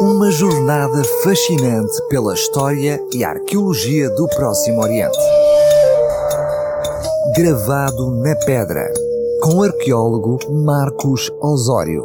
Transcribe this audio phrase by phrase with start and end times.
[0.00, 5.18] Uma jornada fascinante pela história e arqueologia do Próximo Oriente.
[7.36, 8.90] Gravado na pedra,
[9.42, 12.02] com o arqueólogo Marcos Osório.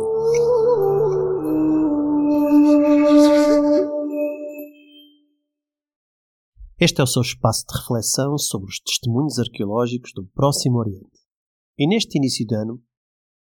[6.77, 11.19] Este é o seu espaço de reflexão sobre os testemunhos arqueológicos do Próximo Oriente.
[11.77, 12.81] E neste início de ano,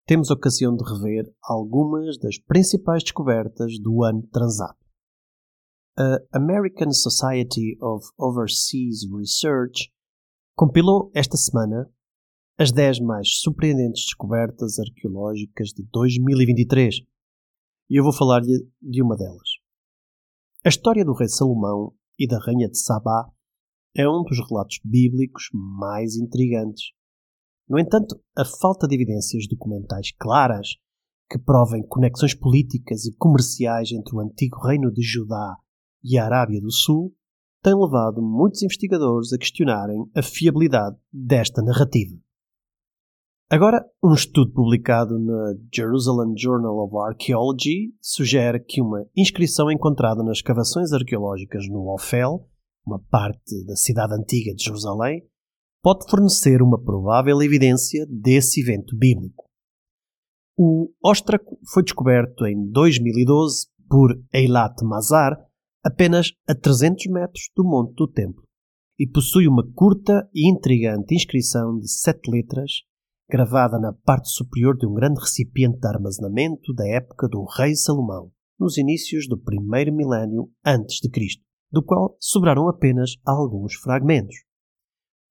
[0.09, 4.75] temos ocasião de rever algumas das principais descobertas do ano transado.
[5.95, 9.93] A American Society of Overseas Research
[10.55, 11.87] compilou esta semana
[12.57, 17.01] as 10 mais surpreendentes descobertas arqueológicas de 2023
[17.91, 19.47] e eu vou falar-lhe de uma delas.
[20.65, 23.31] A história do rei Salomão e da Rainha de Sabá
[23.95, 26.93] é um dos relatos bíblicos mais intrigantes.
[27.69, 30.69] No entanto, a falta de evidências documentais claras
[31.29, 35.55] que provem conexões políticas e comerciais entre o antigo Reino de Judá
[36.03, 37.13] e a Arábia do Sul
[37.61, 42.17] tem levado muitos investigadores a questionarem a fiabilidade desta narrativa.
[43.51, 50.37] Agora, um estudo publicado na Jerusalem Journal of Archaeology sugere que uma inscrição encontrada nas
[50.37, 52.47] escavações arqueológicas no Ofel,
[52.85, 55.23] uma parte da cidade antiga de Jerusalém,
[55.81, 59.45] pode fornecer uma provável evidência desse evento bíblico.
[60.57, 65.37] O óstraco foi descoberto em 2012 por Eilat Mazar,
[65.83, 68.43] apenas a 300 metros do Monte do Templo,
[68.99, 72.83] e possui uma curta e intrigante inscrição de sete letras
[73.29, 78.31] gravada na parte superior de um grande recipiente de armazenamento da época do rei Salomão,
[78.59, 81.41] nos inícios do primeiro milénio antes de Cristo,
[81.71, 84.35] do qual sobraram apenas alguns fragmentos.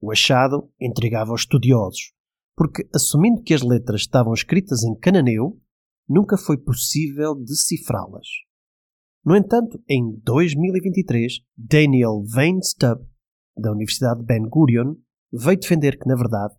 [0.01, 2.13] O achado intrigava os estudiosos,
[2.57, 5.61] porque, assumindo que as letras estavam escritas em cananeu,
[6.09, 8.27] nunca foi possível decifrá-las.
[9.25, 13.01] No entanto, em 2023, Daniel Weinstub,
[13.57, 14.95] da Universidade de Ben Gurion,
[15.33, 16.55] veio defender que, na verdade,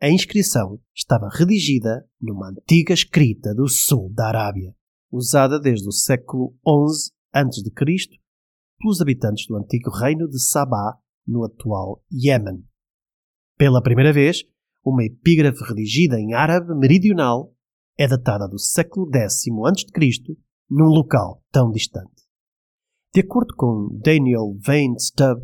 [0.00, 4.74] a inscrição estava redigida numa antiga escrita do sul da Arábia,
[5.10, 7.62] usada desde o século XI a.C.
[8.78, 12.64] pelos habitantes do antigo reino de Sabá, no atual Iémen.
[13.56, 14.42] Pela primeira vez,
[14.84, 17.54] uma epígrafe redigida em árabe meridional
[17.98, 20.36] é datada do século X a.C.,
[20.70, 22.22] num local tão distante.
[23.14, 25.42] De acordo com Daniel Vane Stubb,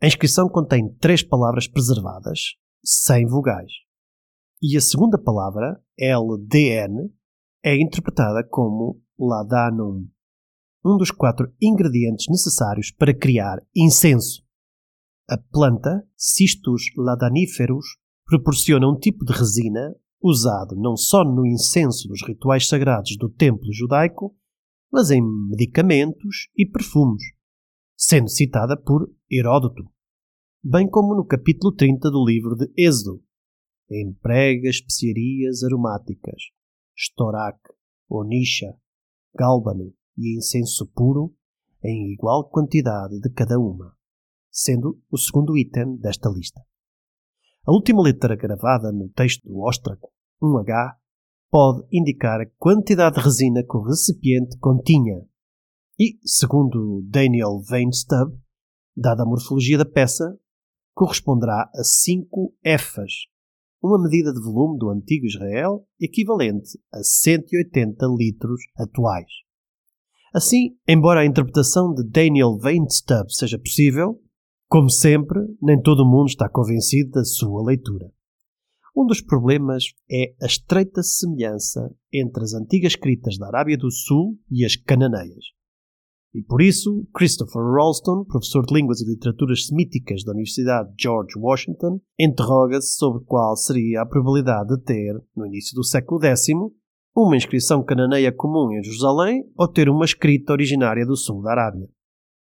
[0.00, 2.54] a inscrição contém três palavras preservadas,
[2.84, 3.72] sem vogais.
[4.62, 7.12] E a segunda palavra, LDN,
[7.64, 10.06] é interpretada como ladanum,
[10.84, 14.45] um dos quatro ingredientes necessários para criar incenso.
[15.28, 17.86] A planta, Cistus ladaniferus,
[18.24, 23.72] proporciona um tipo de resina usado não só no incenso dos rituais sagrados do templo
[23.72, 24.36] judaico,
[24.90, 27.22] mas em medicamentos e perfumes,
[27.96, 29.84] sendo citada por Heródoto
[30.68, 33.22] bem como no capítulo 30 do livro de Êxodo.
[33.88, 36.42] Emprega especiarias aromáticas,
[36.96, 37.56] estorac,
[38.10, 38.74] onixa,
[39.32, 41.32] gálbano e incenso puro
[41.84, 43.95] em igual quantidade de cada uma,
[44.56, 46.62] sendo o segundo item desta lista.
[47.66, 50.96] A última letra gravada no texto do óstraco, um H,
[51.50, 55.20] pode indicar a quantidade de resina que o recipiente continha.
[55.98, 58.32] E, segundo Daniel Weinstub,
[58.96, 60.24] dada a morfologia da peça,
[60.94, 63.12] corresponderá a 5 efas,
[63.82, 69.30] uma medida de volume do antigo Israel equivalente a 180 litros atuais.
[70.34, 74.18] Assim, embora a interpretação de Daniel Weinstub seja possível,
[74.68, 78.10] como sempre, nem todo mundo está convencido da sua leitura.
[78.96, 84.38] Um dos problemas é a estreita semelhança entre as antigas escritas da Arábia do Sul
[84.50, 85.44] e as cananeias.
[86.34, 92.00] E por isso, Christopher Ralston, professor de Línguas e Literaturas Semíticas da Universidade George Washington,
[92.18, 96.48] interroga-se sobre qual seria a probabilidade de ter, no início do século X,
[97.14, 101.88] uma inscrição cananeia comum em Jerusalém ou ter uma escrita originária do sul da Arábia.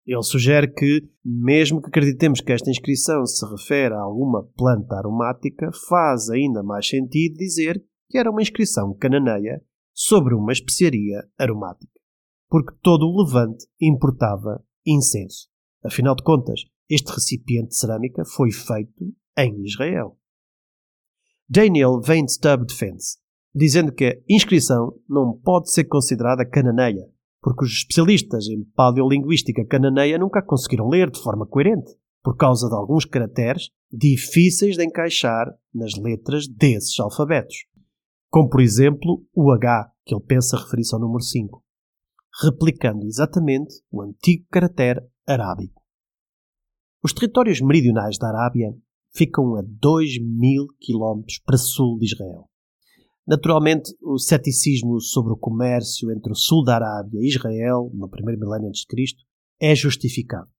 [0.07, 5.69] Ele sugere que, mesmo que acreditemos que esta inscrição se refere a alguma planta aromática,
[5.89, 9.61] faz ainda mais sentido dizer que era uma inscrição cananeia
[9.93, 11.97] sobre uma especiaria aromática
[12.49, 15.49] porque todo o Levante importava incenso.
[15.83, 20.17] Afinal de contas, este recipiente de cerâmica foi feito em Israel.
[21.49, 23.17] Daniel Weinstub defende-se,
[23.53, 27.09] dizendo que a inscrição não pode ser considerada cananeia,
[27.41, 31.91] porque os especialistas em paleolinguística cananeia nunca conseguiram ler de forma coerente,
[32.23, 37.55] por causa de alguns caracteres difíceis de encaixar nas letras desses alfabetos.
[38.29, 41.63] como por exemplo o H, que ele pensa referir-se ao número 5,
[42.43, 45.81] replicando exatamente o antigo caractere arábico.
[47.01, 48.75] Os territórios meridionais da Arábia
[49.13, 52.49] ficam a 2 mil quilómetros para sul de Israel.
[53.27, 58.39] Naturalmente, o ceticismo sobre o comércio entre o sul da Arábia e Israel, no primeiro
[58.39, 59.21] milénio antes de Cristo,
[59.59, 60.49] é justificado.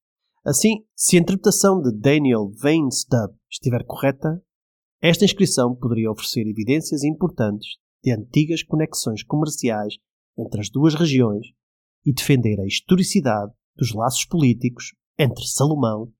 [0.45, 4.43] Assim, se a interpretação de Daniel Weinstub estiver correta,
[5.01, 9.95] esta inscrição poderia oferecer evidências importantes de antigas conexões comerciais
[10.37, 11.47] entre as duas regiões
[12.05, 16.13] e defender a historicidade dos laços políticos entre Salomão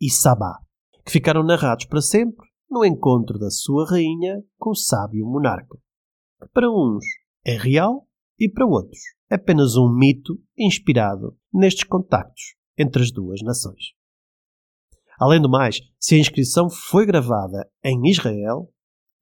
[0.00, 0.58] e Sabá,
[1.04, 5.78] que ficaram narrados para sempre no encontro da sua rainha com o sábio monarca,
[6.52, 7.04] para uns
[7.44, 8.06] é real
[8.38, 9.00] e para outros
[9.32, 13.94] apenas um mito inspirado nestes contactos entre as duas nações.
[15.18, 18.70] Além do mais, se a inscrição foi gravada em Israel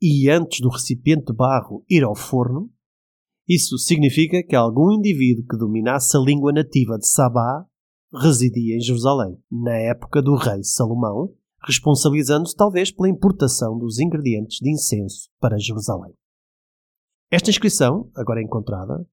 [0.02, 2.70] e antes do recipiente de barro ir ao forno,
[3.48, 7.64] isso significa que algum indivíduo que dominasse a língua nativa de Sabá
[8.12, 11.34] residia em Jerusalém, na época do rei Salomão,
[11.64, 16.14] responsabilizando-se talvez pela importação dos ingredientes de incenso para Jerusalém.
[17.30, 19.06] Esta inscrição, agora encontrada,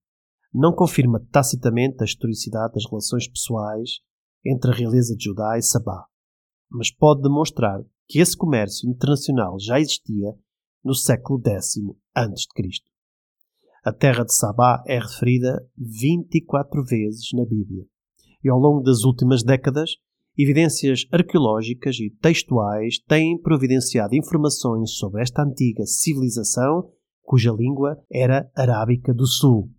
[0.52, 4.00] não confirma tacitamente a historicidade das relações pessoais
[4.44, 6.04] entre a realeza de Judá e Sabá,
[6.68, 10.34] mas pode demonstrar que esse comércio internacional já existia
[10.84, 11.76] no século X
[12.16, 12.46] a.C.
[13.84, 17.86] A terra de Sabá é referida 24 vezes na Bíblia,
[18.44, 19.92] e ao longo das últimas décadas,
[20.36, 26.92] evidências arqueológicas e textuais têm providenciado informações sobre esta antiga civilização
[27.28, 29.70] cuja língua era arábica do sul.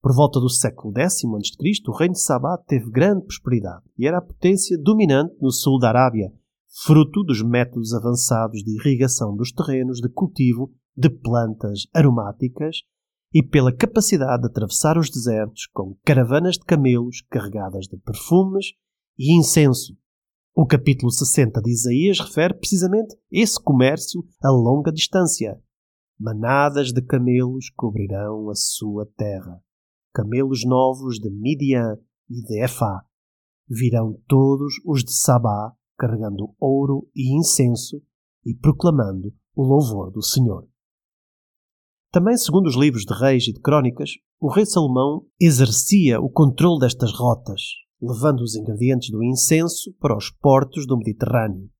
[0.00, 4.16] Por volta do século X a.C., o reino de Sabá teve grande prosperidade e era
[4.16, 6.32] a potência dominante no sul da Arábia,
[6.86, 12.78] fruto dos métodos avançados de irrigação dos terrenos de cultivo de plantas aromáticas
[13.34, 18.68] e pela capacidade de atravessar os desertos com caravanas de camelos carregadas de perfumes
[19.18, 19.94] e incenso.
[20.54, 25.60] O capítulo 60 de Isaías refere precisamente esse comércio a longa distância.
[26.22, 29.58] Manadas de camelos cobrirão a sua terra.
[30.12, 31.96] Camelos novos de Midian
[32.28, 33.06] e de Efá.
[33.66, 38.02] Virão todos os de Sabá carregando ouro e incenso
[38.44, 40.68] e proclamando o louvor do Senhor.
[42.12, 46.80] Também, segundo os livros de reis e de crônicas, o rei Salomão exercia o controle
[46.80, 47.62] destas rotas,
[47.98, 51.70] levando os ingredientes do incenso para os portos do Mediterrâneo.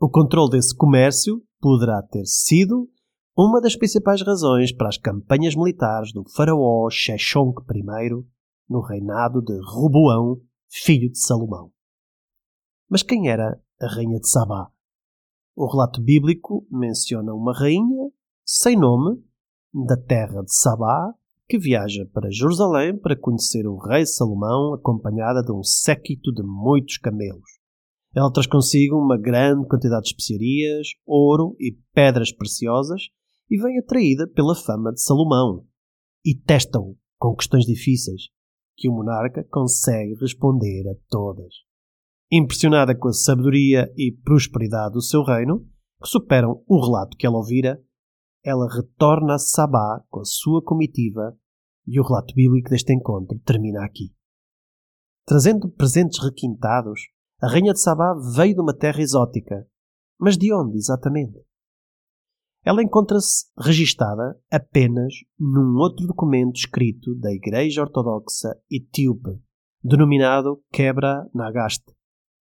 [0.00, 2.88] O controle desse comércio poderá ter sido
[3.36, 8.24] uma das principais razões para as campanhas militares do faraó Sheshonq I
[8.68, 10.40] no reinado de Roboão,
[10.70, 11.72] filho de Salomão.
[12.88, 14.70] Mas quem era a rainha de Sabá?
[15.56, 18.08] O relato bíblico menciona uma rainha
[18.44, 19.20] sem nome
[19.72, 21.12] da terra de Sabá,
[21.48, 26.98] que viaja para Jerusalém para conhecer o rei Salomão, acompanhada de um séquito de muitos
[26.98, 27.50] camelos.
[28.14, 33.08] Ela traz consigo uma grande quantidade de especiarias, ouro e pedras preciosas
[33.50, 35.66] e vem atraída pela fama de Salomão.
[36.24, 38.28] E testa-o com questões difíceis,
[38.76, 41.54] que o monarca consegue responder a todas.
[42.30, 45.66] Impressionada com a sabedoria e prosperidade do seu reino,
[46.02, 47.82] que superam o relato que ela ouvira,
[48.44, 51.36] ela retorna a Sabá com a sua comitiva
[51.86, 54.14] e o relato bíblico deste encontro termina aqui.
[55.26, 57.00] Trazendo presentes requintados,
[57.40, 59.66] a rainha de Sabá veio de uma terra exótica.
[60.18, 61.38] Mas de onde exatamente?
[62.64, 69.38] Ela encontra-se registada apenas num outro documento escrito da Igreja Ortodoxa Etíope,
[69.82, 71.92] denominado Quebra Nagaste,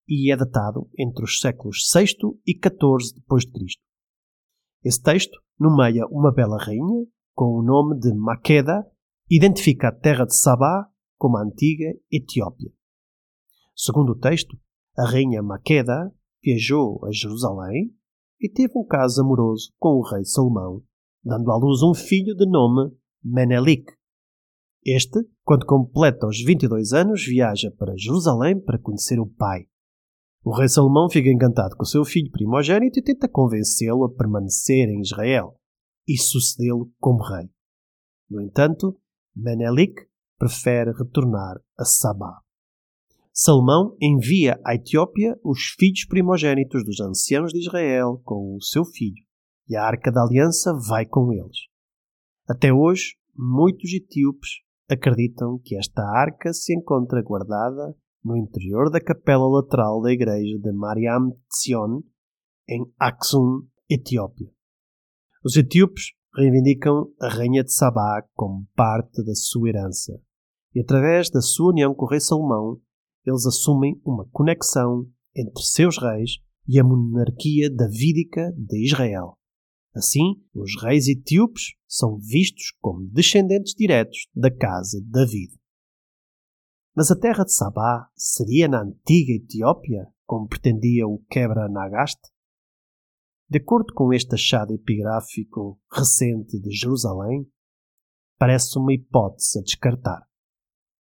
[0.07, 2.15] e é datado entre os séculos VI
[2.47, 3.79] e XIV d.C.
[4.81, 8.85] Esse texto nomeia uma bela rainha com o nome de Maqueda,
[9.29, 10.87] identifica a terra de Sabá
[11.17, 12.71] como a antiga Etiópia.
[13.75, 14.57] Segundo o texto,
[14.97, 17.93] a rainha Maqueda viajou a Jerusalém
[18.43, 20.83] e teve um caso amoroso com o rei Salomão,
[21.23, 23.85] dando à luz um filho de nome Menelik.
[24.85, 29.65] Este, quando completa os 22 anos, viaja para Jerusalém para conhecer o pai.
[30.43, 34.99] O rei Salomão fica encantado com seu filho primogênito e tenta convencê-lo a permanecer em
[34.99, 35.57] Israel
[36.05, 37.49] e sucedê-lo como rei.
[38.29, 38.99] No entanto,
[39.33, 39.95] Menelik
[40.37, 42.41] prefere retornar a Sabá.
[43.35, 49.25] Salomão envia à Etiópia os filhos primogênitos dos anciãos de Israel com o seu filho,
[49.67, 51.57] e a Arca da Aliança vai com eles.
[52.47, 59.47] Até hoje, muitos etíopes acreditam que esta arca se encontra guardada no interior da capela
[59.47, 62.01] lateral da igreja de Mariam Tzion,
[62.69, 64.47] em Aksum, Etiópia.
[65.43, 70.21] Os etíopes reivindicam a Rainha de Sabá como parte da sua herança.
[70.75, 72.79] E através da sua união com o rei Salomão,
[73.25, 79.37] eles assumem uma conexão entre seus reis e a monarquia davídica de Israel.
[79.95, 85.53] Assim, os reis etíopes são vistos como descendentes diretos da casa de David.
[86.95, 92.29] Mas a terra de Sabá seria na antiga Etiópia, como pretendia o Quebra Nagaste?
[93.49, 97.47] De acordo com este achado epigráfico recente de Jerusalém,
[98.39, 100.27] parece uma hipótese a descartar.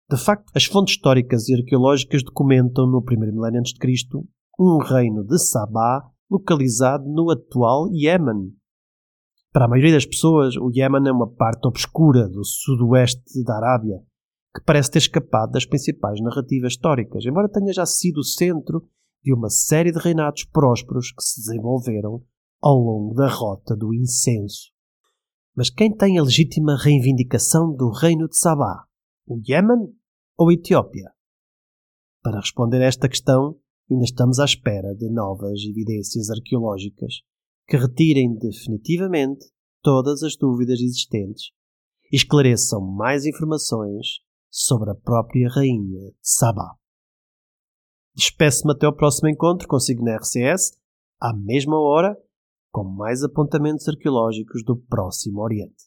[0.10, 4.28] De facto, as fontes históricas e arqueológicas documentam no primeiro milénio antes de Cristo
[4.60, 8.54] um reino de Sabá localizado no atual Iémen.
[9.52, 14.00] Para a maioria das pessoas, o Iémen é uma parte obscura do sudoeste da Arábia,
[14.56, 18.88] que parece ter escapado das principais narrativas históricas, embora tenha já sido o centro
[19.24, 22.24] de uma série de reinados prósperos que se desenvolveram
[22.62, 24.72] ao longo da rota do incenso.
[25.56, 28.86] Mas quem tem a legítima reivindicação do reino de Sabá?
[29.26, 29.96] O Iémen
[30.38, 31.12] ou a Etiópia?
[32.22, 33.58] Para responder a esta questão,
[33.90, 37.22] ainda estamos à espera de novas evidências arqueológicas
[37.68, 39.46] que retirem definitivamente
[39.82, 41.52] todas as dúvidas existentes
[42.12, 46.76] e esclareçam mais informações sobre a própria rainha Sabá.
[48.14, 50.78] Despeço-me até ao próximo encontro consigo na RCS,
[51.20, 52.16] à mesma hora,
[52.72, 55.84] com mais apontamentos arqueológicos do Próximo Oriente.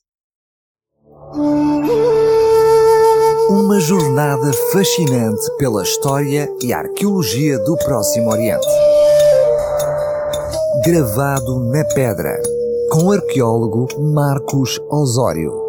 [3.49, 8.67] Uma jornada fascinante pela história e arqueologia do Próximo Oriente.
[10.85, 12.43] Gravado na pedra,
[12.91, 15.66] com o arqueólogo Marcos Osório.